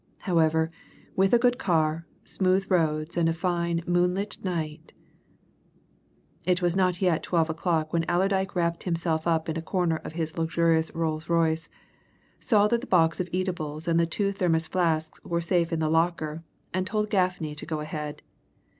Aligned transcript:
However, 0.21 0.71
with 1.15 1.31
a 1.31 1.37
good 1.37 1.59
car, 1.59 2.07
smooth 2.23 2.65
roads, 2.71 3.17
and 3.17 3.29
a 3.29 3.33
fine, 3.33 3.83
moonlit 3.85 4.43
night 4.43 4.93
It 6.43 6.59
was 6.59 6.75
not 6.75 7.03
yet 7.03 7.21
twelve 7.21 7.51
o'clock 7.51 7.93
when 7.93 8.05
Allerdyke 8.09 8.55
wrapped 8.55 8.81
himself 8.81 9.27
up 9.27 9.47
in 9.47 9.57
a 9.57 9.61
corner 9.61 9.97
of 9.97 10.13
his 10.13 10.39
luxurious 10.39 10.89
Rolls 10.95 11.29
Royce, 11.29 11.69
saw 12.39 12.67
that 12.69 12.81
the 12.81 12.87
box 12.87 13.19
of 13.19 13.29
eatables 13.31 13.87
and 13.87 13.99
the 13.99 14.07
two 14.07 14.31
Thermos 14.31 14.65
flasks 14.65 15.23
were 15.23 15.39
safe 15.39 15.71
in 15.71 15.79
the 15.79 15.87
locker, 15.87 16.43
and 16.73 16.87
told 16.87 17.11
Gaffney 17.11 17.53
to 17.53 17.65
go 17.67 17.79
ahead. 17.81 18.23